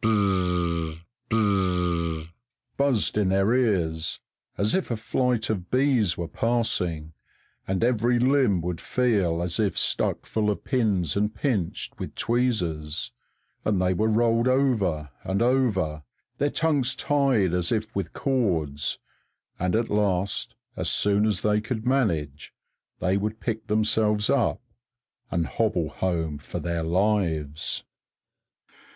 whir! 0.00 0.92
whir!_ 1.32 2.28
buzzed 2.76 3.18
in 3.18 3.30
their 3.30 3.52
ears, 3.52 4.20
as 4.56 4.72
if 4.72 4.92
a 4.92 4.96
flight 4.96 5.50
of 5.50 5.72
bees 5.72 6.16
were 6.16 6.28
passing, 6.28 7.12
and 7.66 7.82
every 7.82 8.20
limb 8.20 8.60
would 8.62 8.80
feel 8.80 9.42
as 9.42 9.58
if 9.58 9.76
stuck 9.76 10.24
full 10.24 10.50
of 10.50 10.62
pins 10.62 11.16
and 11.16 11.34
pinched 11.34 11.98
with 11.98 12.14
tweezers, 12.14 13.10
and 13.64 13.82
they 13.82 13.92
were 13.92 14.06
rolled 14.06 14.46
over 14.46 15.10
and 15.24 15.42
over, 15.42 16.04
their 16.36 16.48
tongues 16.48 16.94
tied 16.94 17.52
as 17.52 17.72
if 17.72 17.92
with 17.96 18.12
cords, 18.12 19.00
and 19.58 19.74
at 19.74 19.90
last, 19.90 20.54
as 20.76 20.88
soon 20.88 21.26
as 21.26 21.42
they 21.42 21.60
could 21.60 21.84
manage, 21.84 22.54
they 23.00 23.16
would 23.16 23.40
pick 23.40 23.66
themselves 23.66 24.30
up, 24.30 24.62
and 25.32 25.48
hobble 25.48 25.88
home 25.88 26.38
for 26.38 26.60
their 26.60 26.84
lives. 26.84 27.82